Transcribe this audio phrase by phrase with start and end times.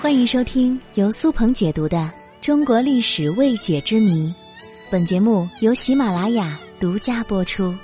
[0.00, 1.98] 欢迎收听由苏鹏解读的
[2.40, 4.28] 《中国历史未解之谜》，
[4.90, 7.74] 本节目由喜马拉雅独家播出。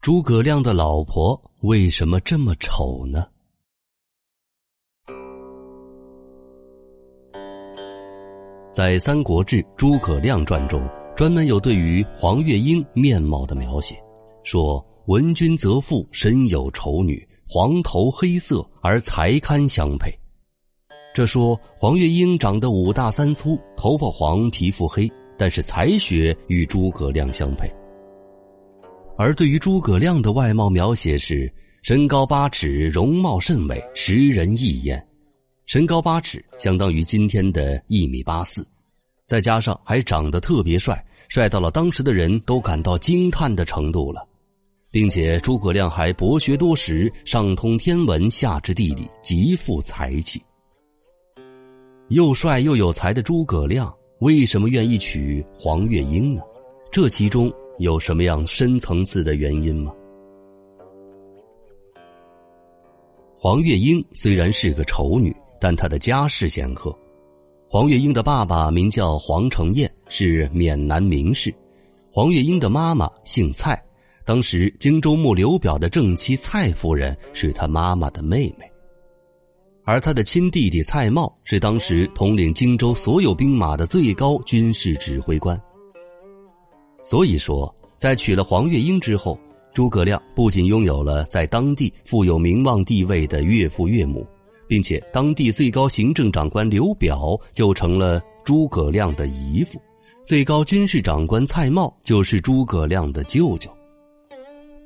[0.00, 3.24] 诸葛亮的老婆为什么这么丑呢？
[8.72, 10.84] 在《三国志·诸葛亮传》中，
[11.14, 13.94] 专门有对于黄月英面貌的描写，
[14.42, 20.12] 说：“闻君则妇，身有丑女。”黄头黑色而才堪相配，
[21.14, 27.72] 这说黄月英长得五大三粗，头发黄，皮肤黑，但是才学与诸葛亮相配。
[29.16, 31.50] 而对于诸葛亮的外貌描写是
[31.82, 35.00] 身高八尺，容貌甚美，识人一眼。
[35.66, 38.66] 身高八尺相当于今天的一米八四，
[39.24, 44.26] 再加上还长得特别帅，帅到了当时的人都感到惊叹的程度了。
[44.96, 50.42] 并且诸葛亮还博学多识，上通天文，下知地理，极富才气。
[52.08, 56.40] 又帅又有才的诸葛亮，为什么愿意娶黄月英呢？
[56.90, 59.92] 这其中有什么样深层次的原因吗？
[63.36, 66.98] 黄月英虽然是个丑女，但她的家世显赫。
[67.68, 71.52] 黄月英的爸爸名叫黄承彦，是闽南名士；
[72.10, 73.78] 黄月英的妈妈姓蔡。
[74.26, 78.68] 当时荆州牧刘表的正妻蔡夫人是他妈妈的妹妹，
[79.84, 85.56] 而他的亲弟弟蔡瑁是当时统领荆州所有兵马的最高军事指挥官。
[87.04, 89.38] 所以说，在娶了黄月英之后，
[89.72, 94.26] 诸葛亮不仅拥有了在当地富有名望地位的岳父岳母，
[94.66, 99.80] 并且当地最高行政长官刘表就成了诸葛亮的姨父，
[100.24, 103.70] 最高军事长官蔡瑁就是诸葛亮的舅舅。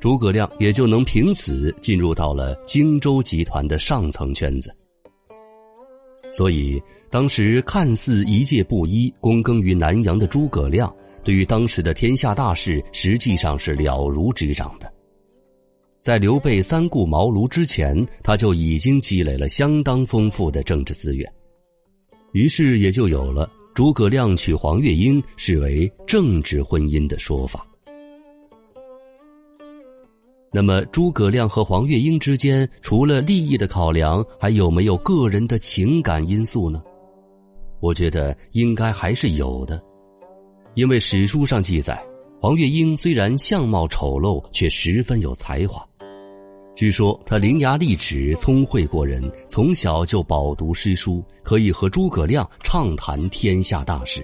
[0.00, 4.74] 诸葛亮也就能凭此进入到了荆州集团的上层圈子，
[6.32, 10.90] 所以当时看似一介布衣、躬耕于南阳的诸葛亮，
[11.22, 14.90] 对于当时的天下大事实际上是了如指掌的。
[16.00, 21.30] 在刘备三顾茅庐之前，他就已经积累了相当丰富的政治资源，
[22.32, 27.66] 于是也就有了诸葛亮娶黄月英视为政治婚姻的说法。
[30.52, 36.82] 那么，诸葛亮和黄月英之间，除了利益的考量，还有没有个人的情感因素呢？
[37.80, 39.80] 我觉得应该还是有的，
[40.74, 42.04] 因为史书上记载，
[42.40, 45.86] 黄月英虽然相貌丑陋，却十分有才华。
[46.74, 54.20] 据说他伶牙俐齿，聪慧过人，从小就饱读诗书，可以和诸葛亮畅谈天下大事，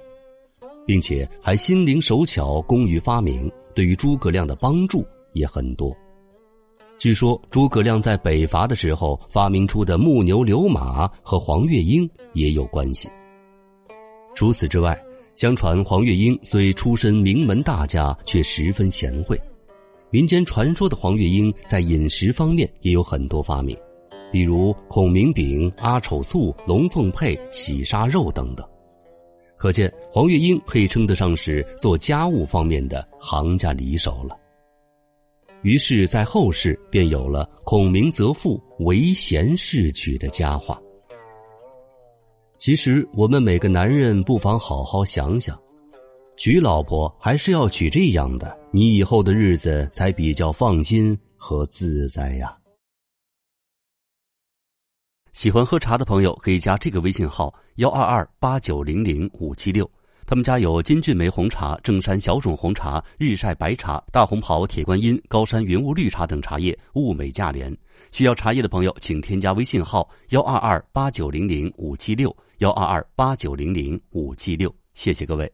[0.84, 5.96] 并且还心灵手巧，工于发明，对于诸葛亮的帮助也很多。
[6.98, 13.08] 据说诸葛亮在北伐的时候发明出的木牛流马和黄月英也有关系。
[14.34, 14.98] 除此之外，
[15.34, 19.38] 相传黄月英虽出身名门大家，却十分贤惠。
[20.10, 23.76] 民间传说的黄月英在饮食方面也有很多发明，
[24.32, 28.66] 比如孔明饼、阿丑醋、龙凤配、喜沙肉等等。
[29.58, 34.36] 可见黄月英可以称得上是做家务方面的行家里手了。
[35.66, 40.80] 于是，在后世便有了“孔明择妇，唯贤是娶”的佳话。
[42.56, 45.60] 其实，我们每个男人不妨好好想想，
[46.36, 52.56] 娶老婆还是要娶这样的，你以后的日子才比较放心和自在呀。
[55.32, 59.90] 喜欢喝茶的朋友可以加这个微信号：幺二二八九零零五七六。
[60.26, 67.74] 他们家有金骏眉红茶、正山小种红茶、日晒白茶、大红袍、铁观音、高山云雾绿茶等茶叶，物美价廉。
[68.10, 74.74] 需要茶叶的朋友，请添加微信号幺二二八九零零五七六幺二二八九零零五七六。
[74.94, 75.50] 谢谢各位。